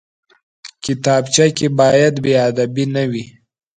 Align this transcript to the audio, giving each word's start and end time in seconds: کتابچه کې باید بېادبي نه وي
کتابچه 0.83 1.45
کې 1.57 1.67
باید 1.79 2.15
بېادبي 2.23 2.85
نه 2.95 3.03
وي 3.11 3.25